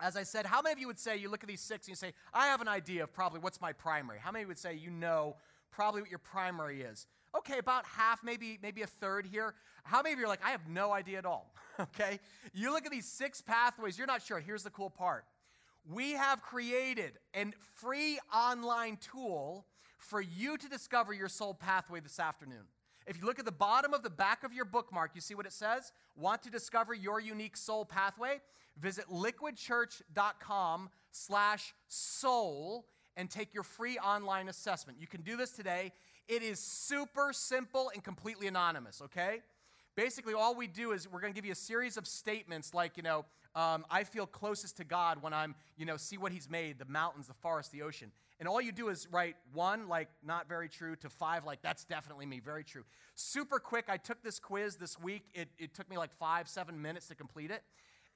[0.00, 1.92] As I said, how many of you would say, you look at these six and
[1.92, 4.18] you say, I have an idea of probably what's my primary?
[4.18, 5.36] How many would say you know
[5.70, 7.06] probably what your primary is?
[7.36, 9.54] Okay, about half, maybe maybe a third here.
[9.82, 11.52] How many of you are like, I have no idea at all?
[11.80, 12.20] okay?
[12.52, 14.40] You look at these six pathways, you're not sure.
[14.40, 15.24] Here's the cool part.
[15.86, 19.66] We have created a free online tool
[19.98, 22.64] for you to discover your soul pathway this afternoon.
[23.06, 25.44] If you look at the bottom of the back of your bookmark, you see what
[25.44, 25.92] it says?
[26.16, 28.40] Want to discover your unique soul pathway?
[28.78, 34.98] Visit liquidchurch.com slash soul and take your free online assessment.
[35.00, 35.92] You can do this today.
[36.28, 39.42] It is super simple and completely anonymous, okay?
[39.96, 42.96] Basically, all we do is we're going to give you a series of statements like,
[42.96, 46.50] you know, um, I feel closest to God when I'm, you know, see what He's
[46.50, 48.10] made the mountains, the forest, the ocean.
[48.40, 51.84] And all you do is write one, like, not very true, to five, like, that's
[51.84, 52.82] definitely me, very true.
[53.14, 53.84] Super quick.
[53.88, 55.22] I took this quiz this week.
[55.34, 57.62] It, it took me like five, seven minutes to complete it.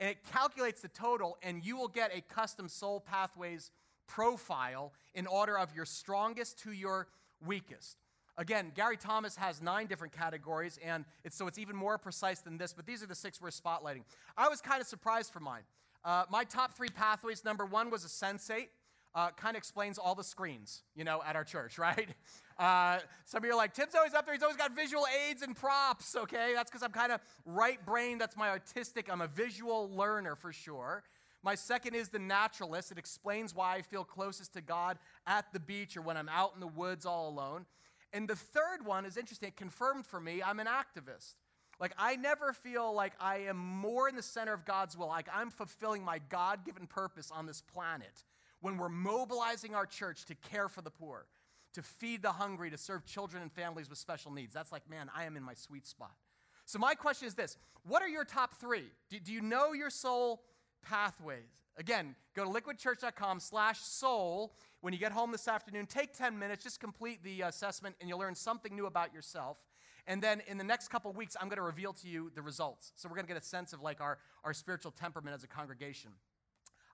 [0.00, 3.70] And it calculates the total, and you will get a custom Soul Pathways
[4.08, 7.08] profile in order of your strongest to your
[7.44, 7.96] weakest.
[8.36, 12.56] Again, Gary Thomas has nine different categories, and it's, so it's even more precise than
[12.56, 14.02] this, but these are the six we're spotlighting.
[14.36, 15.62] I was kind of surprised for mine.
[16.04, 18.68] Uh, my top three pathways number one was a sensate.
[19.14, 22.10] Uh, kind of explains all the screens, you know, at our church, right?
[22.58, 24.34] Uh, some of you are like, Tim's always up there.
[24.34, 26.52] He's always got visual aids and props, okay?
[26.54, 28.18] That's because I'm kind of right brain.
[28.18, 29.10] That's my artistic.
[29.10, 31.02] I'm a visual learner for sure.
[31.42, 32.90] My second is the naturalist.
[32.90, 36.52] It explains why I feel closest to God at the beach or when I'm out
[36.54, 37.66] in the woods all alone.
[38.12, 39.48] And the third one is interesting.
[39.48, 41.34] It confirmed for me I'm an activist.
[41.80, 45.28] Like, I never feel like I am more in the center of God's will, like
[45.32, 48.24] I'm fulfilling my God given purpose on this planet
[48.60, 51.26] when we're mobilizing our church to care for the poor,
[51.74, 54.52] to feed the hungry, to serve children and families with special needs.
[54.52, 56.16] That's like, man, I am in my sweet spot.
[56.64, 58.90] So, my question is this What are your top three?
[59.08, 60.42] Do, do you know your soul
[60.82, 61.62] pathways?
[61.76, 64.54] Again, go to liquidchurch.com slash soul.
[64.80, 68.18] When you get home this afternoon, take 10 minutes, just complete the assessment, and you'll
[68.18, 69.58] learn something new about yourself.
[70.06, 72.92] And then in the next couple weeks, I'm going to reveal to you the results.
[72.96, 75.48] So we're going to get a sense of like our, our spiritual temperament as a
[75.48, 76.12] congregation.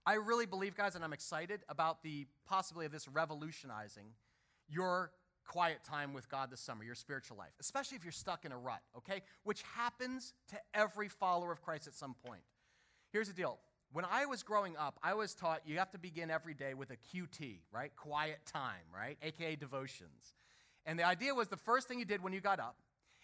[0.05, 4.07] I really believe, guys, and I'm excited about the possibility of this revolutionizing
[4.68, 5.12] your
[5.47, 8.59] quiet time with God this summer, your spiritual life, especially if you're stuck in a
[8.59, 9.23] rut, okay?
[9.44, 12.42] Which happens to every follower of Christ at some point.
[13.12, 13.59] Here's the deal
[13.94, 16.90] when I was growing up, I was taught you have to begin every day with
[16.90, 17.94] a QT, right?
[17.94, 19.16] Quiet time, right?
[19.22, 20.35] AKA devotions.
[20.85, 22.74] And the idea was the first thing you did when you got up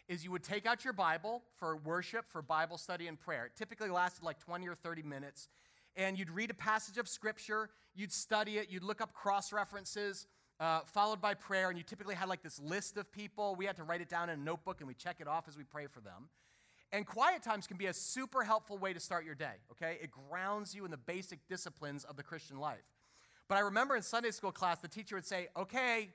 [0.06, 3.46] is you would take out your Bible for worship, for Bible study and prayer.
[3.46, 5.48] It typically lasted like 20 or 30 minutes.
[5.96, 10.28] And you'd read a passage of scripture, you'd study it, you'd look up cross references,
[10.60, 11.68] uh, followed by prayer.
[11.70, 13.56] And you typically had like this list of people.
[13.56, 15.58] We had to write it down in a notebook and we check it off as
[15.58, 16.28] we pray for them.
[16.92, 19.98] And quiet times can be a super helpful way to start your day, okay?
[20.02, 22.82] It grounds you in the basic disciplines of the Christian life.
[23.48, 26.10] But I remember in Sunday school class, the teacher would say, okay,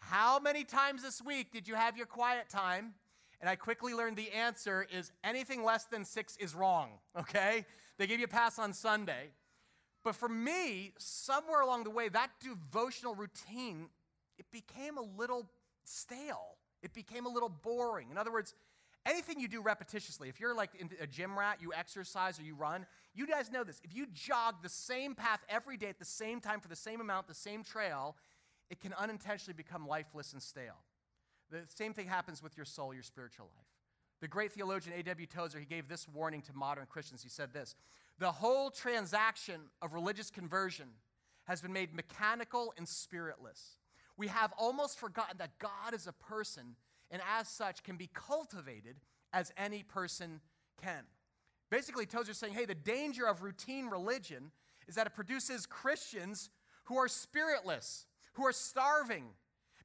[0.00, 2.94] how many times this week did you have your quiet time?
[3.40, 7.64] And I quickly learned the answer is anything less than six is wrong, okay?
[7.96, 9.30] They give you a pass on Sunday.
[10.04, 13.88] But for me, somewhere along the way, that devotional routine,
[14.38, 15.48] it became a little
[15.84, 16.56] stale.
[16.82, 18.08] It became a little boring.
[18.10, 18.54] In other words,
[19.06, 22.86] anything you do repetitiously, if you're like a gym rat, you exercise or you run,
[23.14, 23.80] you guys know this.
[23.84, 27.00] If you jog the same path every day at the same time for the same
[27.00, 28.16] amount, the same trail,
[28.70, 30.84] it can unintentionally become lifeless and stale.
[31.50, 33.66] The same thing happens with your soul, your spiritual life.
[34.20, 35.26] The great theologian A.W.
[35.26, 37.22] Tozer, he gave this warning to modern Christians.
[37.22, 37.74] He said this
[38.18, 40.88] The whole transaction of religious conversion
[41.44, 43.78] has been made mechanical and spiritless.
[44.16, 46.76] We have almost forgotten that God is a person
[47.10, 48.96] and as such can be cultivated
[49.32, 50.40] as any person
[50.82, 51.04] can.
[51.70, 54.50] Basically, Tozer's saying, hey, the danger of routine religion
[54.86, 56.50] is that it produces Christians
[56.84, 59.24] who are spiritless, who are starving,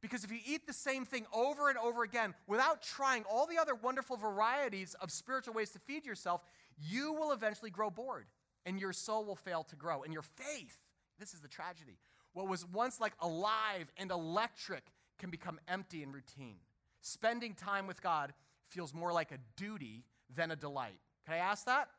[0.01, 3.57] because if you eat the same thing over and over again without trying all the
[3.57, 6.41] other wonderful varieties of spiritual ways to feed yourself,
[6.77, 8.25] you will eventually grow bored
[8.65, 10.03] and your soul will fail to grow.
[10.03, 10.77] And your faith,
[11.19, 11.97] this is the tragedy,
[12.33, 14.83] what was once like alive and electric
[15.19, 16.57] can become empty and routine.
[17.03, 18.33] Spending time with God
[18.69, 20.03] feels more like a duty
[20.35, 20.97] than a delight.
[21.25, 21.89] Can I ask that?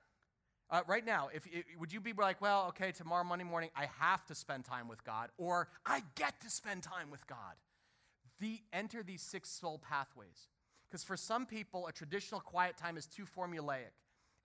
[0.69, 3.89] Uh, right now, if, if, would you be like, well, okay, tomorrow Monday morning, I
[4.01, 7.55] have to spend time with God, or I get to spend time with God?
[8.41, 10.49] the, enter these six soul pathways.
[10.89, 13.93] Because for some people, a traditional quiet time is too formulaic.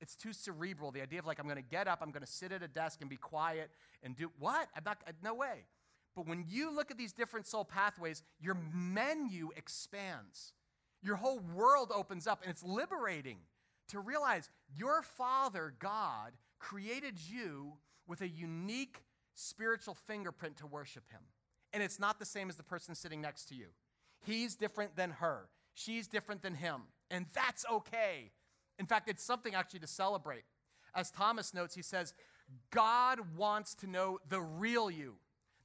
[0.01, 0.91] It's too cerebral.
[0.91, 2.67] The idea of like, I'm going to get up, I'm going to sit at a
[2.67, 3.69] desk and be quiet
[4.01, 4.69] and do what?
[4.75, 5.65] I'm not, no way.
[6.19, 10.51] But when you look at these different soul pathways, your menu expands.
[11.01, 13.37] Your whole world opens up, and it's liberating
[13.87, 17.71] to realize your Father, God, created you
[18.05, 19.01] with a unique
[19.33, 21.21] spiritual fingerprint to worship Him.
[21.71, 23.67] And it's not the same as the person sitting next to you.
[24.19, 25.47] He's different than her.
[25.73, 26.81] She's different than him.
[27.09, 28.31] And that's okay.
[28.77, 30.43] In fact, it's something actually to celebrate.
[30.93, 32.13] As Thomas notes, he says,
[32.71, 35.15] God wants to know the real you,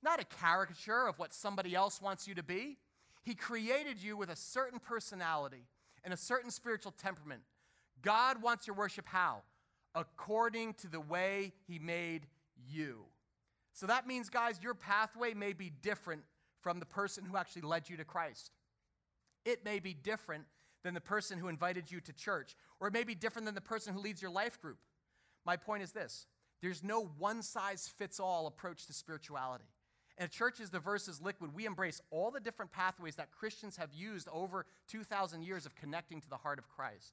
[0.05, 2.79] not a caricature of what somebody else wants you to be.
[3.23, 5.67] He created you with a certain personality
[6.05, 7.41] and a certain spiritual temperament.
[8.03, 9.43] God wants your worship how?
[9.95, 12.27] According to the way He made
[12.69, 13.07] you.
[13.73, 16.23] So that means, guys, your pathway may be different
[16.61, 18.51] from the person who actually led you to Christ.
[19.45, 20.45] It may be different
[20.85, 23.61] than the person who invited you to church, or it may be different than the
[23.61, 24.79] person who leads your life group.
[25.47, 26.27] My point is this
[26.63, 29.65] there's no one size fits all approach to spirituality.
[30.17, 31.55] And church is diverse as liquid.
[31.55, 36.21] We embrace all the different pathways that Christians have used over 2,000 years of connecting
[36.21, 37.13] to the heart of Christ.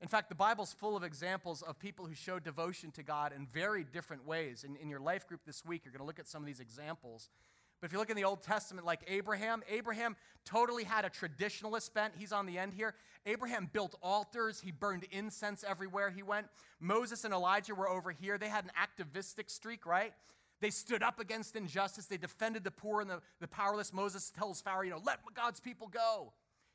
[0.00, 3.46] In fact, the Bible's full of examples of people who showed devotion to God in
[3.46, 4.64] very different ways.
[4.64, 6.60] In, in your life group this week, you're going to look at some of these
[6.60, 7.30] examples.
[7.80, 11.94] But if you look in the Old Testament, like Abraham, Abraham totally had a traditionalist
[11.94, 12.14] bent.
[12.18, 12.94] He's on the end here.
[13.26, 16.46] Abraham built altars, he burned incense everywhere he went.
[16.80, 18.36] Moses and Elijah were over here.
[18.38, 20.12] They had an activistic streak, right?
[20.64, 23.92] They stood up against injustice, they defended the poor and the, the powerless.
[23.92, 26.32] Moses tells Pharaoh, you know, let God's people go.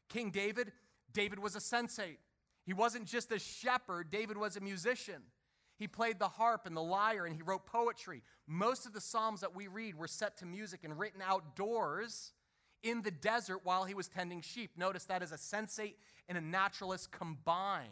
[0.09, 0.71] King David,
[1.11, 2.19] David was a sensate.
[2.67, 5.23] He wasn't just a shepherd, David was a musician.
[5.75, 8.21] He played the harp and the lyre and he wrote poetry.
[8.45, 12.33] Most of the Psalms that we read were set to music and written outdoors
[12.83, 14.69] in the desert while he was tending sheep.
[14.77, 15.95] Notice that is a sensate
[16.27, 17.89] and a naturalist combined.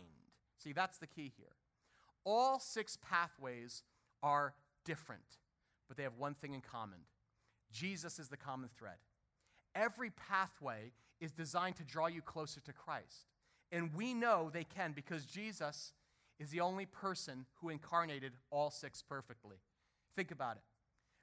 [0.60, 1.56] See, that's the key here.
[2.24, 3.82] All six pathways
[4.22, 4.54] are
[4.86, 5.40] different,
[5.88, 7.00] but they have one thing in common
[7.71, 8.95] Jesus is the common thread.
[9.76, 13.28] Every pathway is designed to draw you closer to Christ.
[13.71, 15.91] And we know they can because Jesus
[16.39, 19.57] is the only person who incarnated all six perfectly.
[20.16, 20.64] Think about it.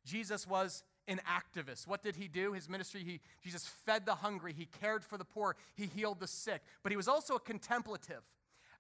[0.04, 1.86] Jesus was an activist.
[1.86, 2.52] What did he do?
[2.52, 6.26] His ministry, he, Jesus fed the hungry, he cared for the poor, he healed the
[6.26, 8.22] sick, but he was also a contemplative.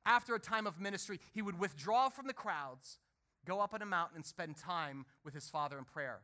[0.06, 2.98] After a time of ministry, he would withdraw from the crowds,
[3.44, 6.20] go up on a mountain, and spend time with his Father in prayer.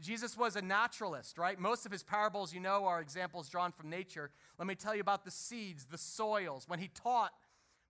[0.00, 1.58] Jesus was a naturalist, right?
[1.58, 4.30] Most of his parables, you know, are examples drawn from nature.
[4.58, 6.68] Let me tell you about the seeds, the soils.
[6.68, 7.32] When he taught,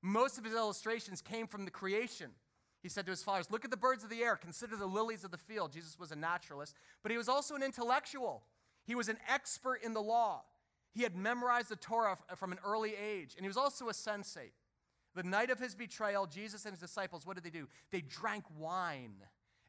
[0.02, 2.30] most of his illustrations came from the creation.
[2.82, 5.24] He said to his followers, Look at the birds of the air, consider the lilies
[5.24, 5.72] of the field.
[5.72, 8.42] Jesus was a naturalist, but he was also an intellectual.
[8.86, 10.42] He was an expert in the law.
[10.92, 14.52] He had memorized the Torah from an early age, and he was also a sensate.
[15.14, 17.68] The night of his betrayal, Jesus and his disciples, what did they do?
[17.90, 19.16] They drank wine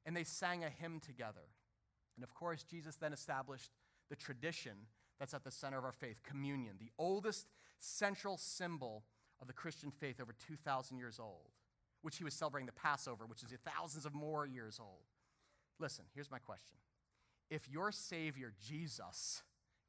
[0.06, 1.50] and they sang a hymn together.
[2.16, 3.72] And of course, Jesus then established
[4.10, 4.74] the tradition
[5.20, 7.48] that's at the center of our faith communion, the oldest
[7.80, 9.04] central symbol
[9.42, 11.50] of the Christian faith over 2,000 years old,
[12.02, 15.06] which he was celebrating the Passover, which is thousands of more years old.
[15.80, 16.78] Listen, here's my question.
[17.50, 19.42] If your Savior, Jesus,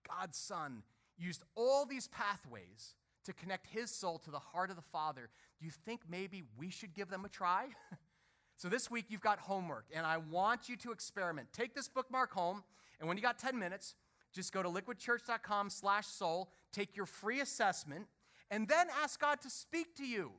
[0.08, 0.82] God's Son,
[1.18, 2.94] used all these pathways
[3.24, 6.70] to connect his soul to the heart of the Father, do you think maybe we
[6.70, 7.66] should give them a try?
[8.56, 11.48] so this week you've got homework, and I want you to experiment.
[11.52, 12.62] Take this bookmark home,
[12.98, 13.94] and when you got 10 minutes,
[14.32, 18.06] just go to liquidchurch.com slash soul, take your free assessment,
[18.50, 20.32] and then ask God to speak to you.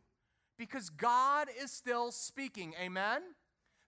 [0.57, 2.73] Because God is still speaking.
[2.79, 3.21] Amen?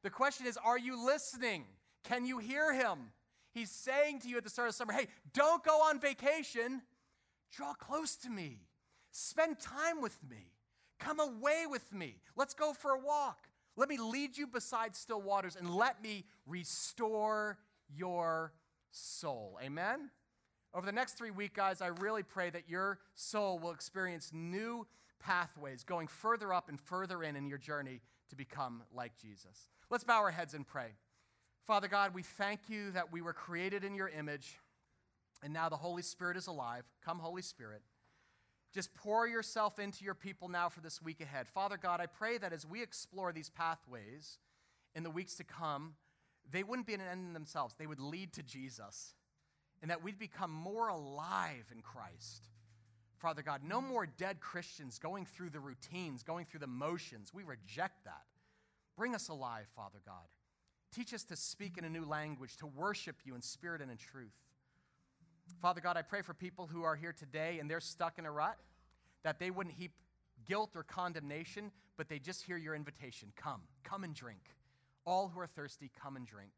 [0.03, 1.65] The question is, are you listening?
[2.03, 3.11] Can you hear him?
[3.53, 6.81] He's saying to you at the start of summer, hey, don't go on vacation.
[7.51, 8.59] Draw close to me.
[9.17, 10.51] Spend time with me.
[10.99, 12.17] Come away with me.
[12.35, 13.47] Let's go for a walk.
[13.77, 17.57] Let me lead you beside still waters and let me restore
[17.95, 18.51] your
[18.91, 19.57] soul.
[19.63, 20.09] Amen?
[20.73, 24.85] Over the next three weeks, guys, I really pray that your soul will experience new
[25.19, 28.01] pathways going further up and further in in your journey
[28.31, 29.69] to become like Jesus.
[29.89, 30.89] Let's bow our heads and pray.
[31.65, 34.59] Father God, we thank you that we were created in your image,
[35.41, 36.83] and now the Holy Spirit is alive.
[37.01, 37.81] Come, Holy Spirit.
[38.75, 41.47] Just pour yourself into your people now for this week ahead.
[41.47, 44.37] Father God, I pray that as we explore these pathways
[44.93, 45.93] in the weeks to come,
[46.51, 47.75] they wouldn't be an end in themselves.
[47.79, 49.13] They would lead to Jesus,
[49.81, 52.49] and that we'd become more alive in Christ.
[53.15, 57.33] Father God, no more dead Christians going through the routines, going through the motions.
[57.33, 58.25] We reject that.
[58.97, 60.27] Bring us alive, Father God.
[60.93, 63.95] Teach us to speak in a new language, to worship you in spirit and in
[63.95, 64.35] truth.
[65.61, 68.31] Father God, I pray for people who are here today and they're stuck in a
[68.31, 68.57] rut,
[69.23, 69.91] that they wouldn't heap
[70.45, 74.55] guilt or condemnation, but they just hear your invitation come, come and drink.
[75.05, 76.51] All who are thirsty, come and drink,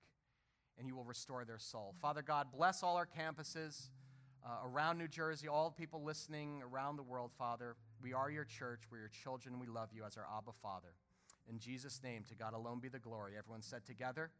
[0.78, 1.96] and you will restore their soul.
[2.02, 3.90] Father God, bless all our campuses
[4.46, 7.76] uh, around New Jersey, all the people listening around the world, Father.
[8.02, 10.94] We are your church, we're your children, we love you as our Abba Father.
[11.50, 13.34] In Jesus' name, to God alone be the glory.
[13.38, 14.32] Everyone said together,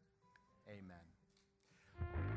[0.70, 2.37] Amen.